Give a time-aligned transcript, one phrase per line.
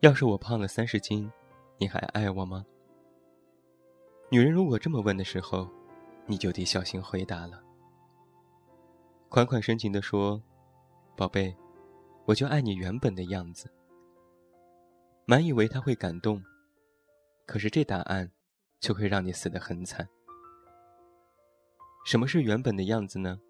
[0.00, 1.32] 要是我胖了三十斤，
[1.78, 2.62] 你还爱我吗？
[4.28, 5.66] 女人如果这么问的时候，
[6.26, 7.58] 你就得小心回答了。
[9.34, 10.40] 款款深情地说
[11.18, 11.52] ：“宝贝，
[12.24, 13.68] 我就爱你原本的样子。”
[15.26, 16.40] 满以为他会感动，
[17.44, 18.30] 可是这答案
[18.78, 20.08] 就会让你死得很惨。
[22.06, 23.40] 什么是原本的样子呢？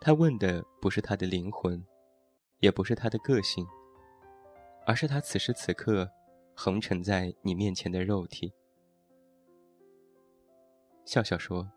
[0.00, 1.84] 他问的不是他的灵魂，
[2.60, 3.66] 也不是他的个性。
[4.86, 6.08] 而是他此时此刻
[6.54, 8.52] 横陈在你面前的肉体。
[11.04, 11.68] 笑笑说：“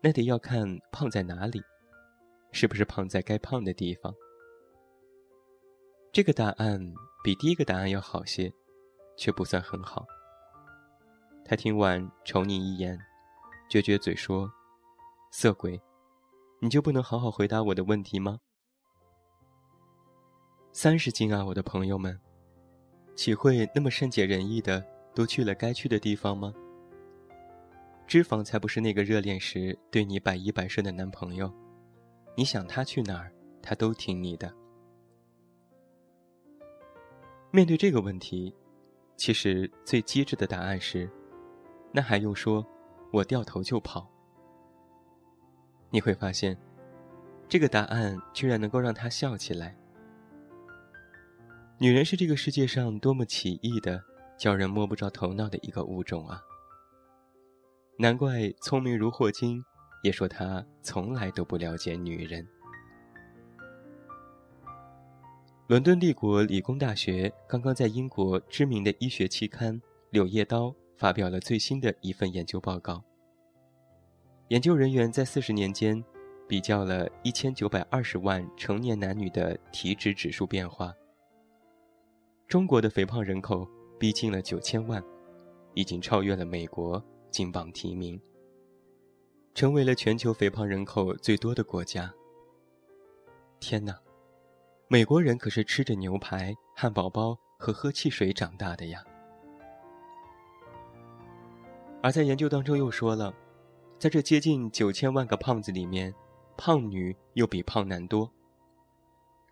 [0.00, 1.60] 那得要看胖在哪里，
[2.52, 4.14] 是不是胖在该胖的地方。”
[6.12, 6.80] 这个答案
[7.22, 8.52] 比第一个答案要好些，
[9.16, 10.06] 却不算很好。
[11.44, 12.98] 他听完瞅你一眼，
[13.70, 14.50] 撅撅嘴说
[15.32, 15.80] ：“色鬼，
[16.60, 18.38] 你就不能好好回答我的问题吗？”
[20.72, 22.18] 三十斤啊，我的朋友们，
[23.16, 26.52] 岂会那么善解人意的都去了该去的地方吗？
[28.08, 31.52] 脂肪才不是那个热恋时对你百依百顺的男朋友，
[32.34, 33.30] 你想他去哪儿，
[33.62, 34.50] 他都听你的。
[37.50, 38.54] 面对这个问题，
[39.14, 41.10] 其实最机智的答案是，
[41.92, 42.66] 那还用说，
[43.12, 44.10] 我掉头就跑。
[45.90, 46.56] 你会发现，
[47.46, 49.76] 这个答案居然能够让他笑起来。
[51.76, 54.02] 女人是这个世界上多么奇异的、
[54.38, 56.40] 叫人摸不着头脑的一个物种啊！
[58.00, 59.60] 难怪聪明如霍金
[60.04, 62.46] 也说他从来都不了解女人。
[65.66, 69.74] 伦敦帝国理工大学刚刚在英国知名的医学期刊
[70.10, 70.66] 《柳叶刀》
[70.96, 73.02] 发表了最新的一份研究报告。
[74.46, 76.02] 研究人员在四十年间，
[76.46, 80.94] 比较了一千九百二十万成年男女的体脂指数变化。
[82.46, 85.02] 中国的肥胖人口逼近了九千万，
[85.74, 88.20] 已经超越了美国，金榜题名，
[89.54, 92.12] 成为了全球肥胖人口最多的国家。
[93.60, 93.98] 天哪，
[94.88, 99.04] 美国人可是吃着牛排、汉堡包和喝汽水长大的呀！
[102.02, 103.34] 而在研究当中又说了，
[103.98, 106.14] 在这接近九千万个胖子里面，
[106.56, 108.30] 胖女又比胖男多，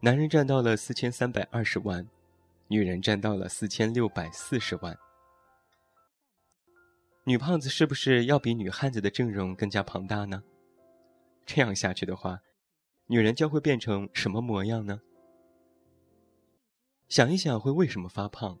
[0.00, 2.06] 男人占到了四千三百二十万。
[2.68, 4.98] 女人占到了四千六百四十万，
[7.28, 10.44] 女胖子是不是要比女汉子的阵容更加庞大呢？
[11.44, 12.38] 这样下去的话，
[13.08, 15.00] 女人将会变成什么模样呢？
[17.08, 18.56] 想一想，会为什么发胖？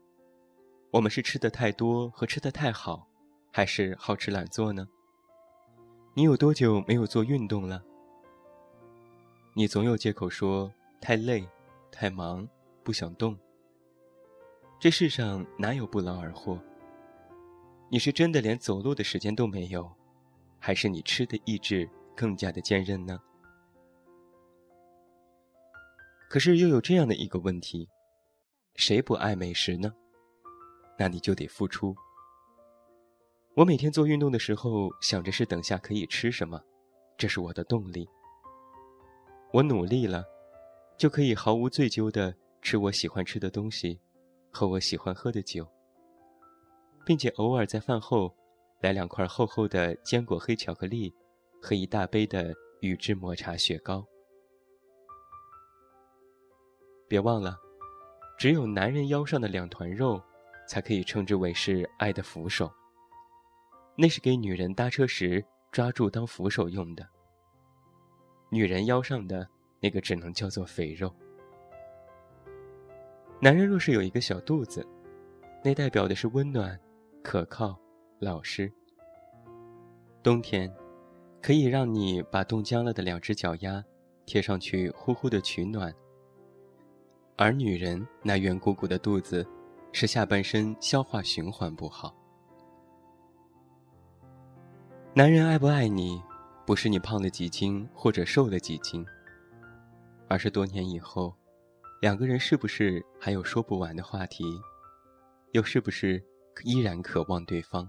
[0.90, 3.06] 我们是吃的太多和吃的太好，
[3.52, 4.88] 还是好吃懒做呢？
[6.14, 7.80] 你有多久没有做运动了？
[9.54, 11.48] 你总有借口说太累、
[11.92, 12.48] 太忙、
[12.82, 13.38] 不想动。
[14.80, 16.60] 这世上哪有不劳而获？
[17.88, 19.90] 你是真的连走路的时间都没有，
[20.58, 23.20] 还是你吃的意志更加的坚韧呢？
[26.28, 27.88] 可是又有这样的一个问题：
[28.74, 29.94] 谁不爱美食呢？
[30.98, 31.94] 那你就得付出。
[33.54, 36.60] 我每天做运动的时候，想着是等下可以吃什么，
[37.16, 38.08] 这是我的动力。
[39.52, 40.24] 我努力了，
[40.98, 44.00] 就可以毫无罪疚的吃我喜欢吃的东西。
[44.50, 45.68] 喝我喜欢喝的酒，
[47.06, 48.34] 并且偶尔在饭后
[48.80, 51.14] 来两块厚厚的坚果黑巧克力
[51.62, 54.04] 和一大杯的宇治抹茶雪糕。
[57.08, 57.56] 别忘了，
[58.36, 60.20] 只有男人腰上的两团肉，
[60.68, 62.68] 才可以称之为是爱的扶手。
[63.94, 67.08] 那是给女人搭车时抓住当扶手用的。
[68.50, 69.48] 女人腰上的
[69.80, 71.14] 那个只能叫做肥肉。
[73.40, 74.84] 男人若是有一个小肚子，
[75.62, 76.78] 那代表的是温暖、
[77.26, 77.76] 可靠、
[78.20, 78.72] 老实。
[80.22, 80.72] 冬天，
[81.42, 83.84] 可以让你把冻僵了的两只脚丫
[84.24, 85.92] 贴上去，呼呼的取暖。
[87.36, 89.44] 而女人那圆鼓鼓的肚子，
[89.90, 92.14] 是下半身消化循环不好。
[95.12, 96.22] 男人爱不爱你，
[96.64, 99.04] 不是你胖了几斤或者瘦了几斤，
[100.28, 101.34] 而是多年以后。
[102.00, 104.44] 两个人是不是还有说不完的话题？
[105.50, 106.24] 又是不是
[106.62, 107.88] 依然渴望对方？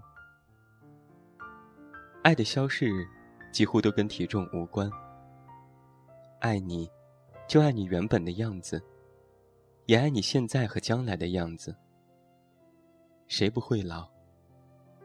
[2.22, 3.06] 爱的消逝，
[3.52, 4.90] 几乎都跟体重无关。
[6.40, 6.88] 爱你，
[7.46, 8.82] 就爱你原本的样子，
[9.86, 11.74] 也爱你现在和将来的样子。
[13.26, 14.08] 谁不会老？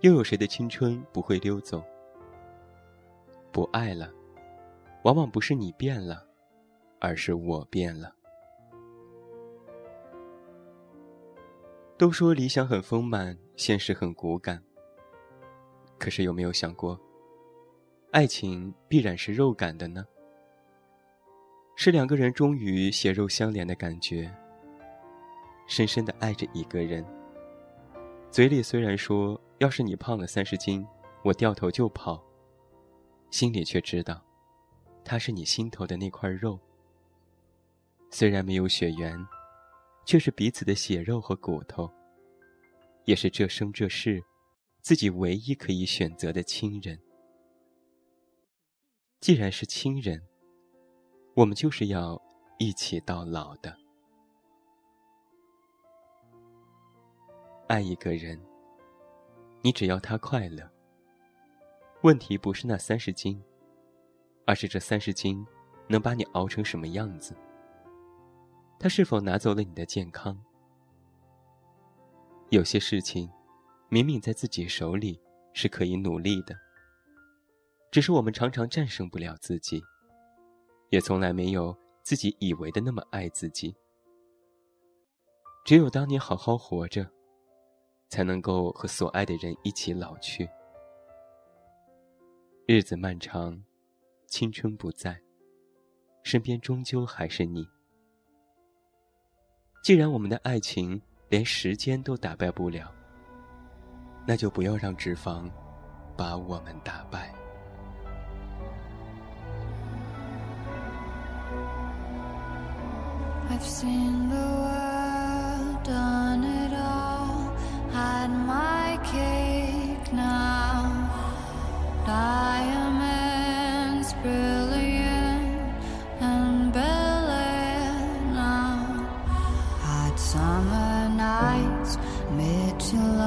[0.01, 1.83] 又有谁的青春不会溜走？
[3.51, 4.12] 不爱了，
[5.04, 6.27] 往往不是你变了，
[7.00, 8.13] 而是我变了。
[11.98, 14.61] 都说理想很丰满，现实很骨感。
[15.97, 17.00] 可是有没有想过，
[18.11, 20.05] 爱情必然是肉感的呢？
[21.75, 24.31] 是两个人终于血肉相连的感觉，
[25.67, 27.05] 深深的爱着一个人。
[28.29, 30.85] 嘴里虽然说要是你胖了三十斤，
[31.23, 32.23] 我掉头就跑，
[33.31, 34.21] 心里却知道，
[35.03, 36.59] 他是你心头的那块肉。
[38.09, 39.25] 虽然没有血缘。
[40.05, 41.89] 却是彼此的血肉和骨头，
[43.05, 44.23] 也是这生这世，
[44.81, 47.00] 自己唯一可以选择的亲人。
[49.19, 50.21] 既然是亲人，
[51.33, 52.21] 我们就是要
[52.59, 53.75] 一起到老的。
[57.67, 58.39] 爱一个人，
[59.61, 60.69] 你只要他快乐。
[62.01, 63.41] 问题不是那三十斤，
[64.45, 65.45] 而是这三十斤
[65.88, 67.33] 能把你熬成什么样子。
[68.77, 70.38] 他是否拿走了你的健康？
[72.53, 73.27] 有些事情，
[73.89, 75.19] 明明在自己手里
[75.53, 76.55] 是可以努力的，
[77.89, 79.81] 只是我们常常战胜不了自己，
[80.91, 83.75] 也从来没有自己以为的那么爱自己。
[85.65, 87.09] 只有当你好好活着，
[88.07, 90.47] 才能够和所爱的人一起老去。
[92.67, 93.63] 日子漫长，
[94.27, 95.19] 青春不在，
[96.21, 97.67] 身边终究还是你。
[99.83, 101.01] 既然我们的爱情
[101.33, 102.91] 连时间都打败不了，
[104.24, 105.50] 那就不要让脂肪
[106.15, 107.33] 把我们打败。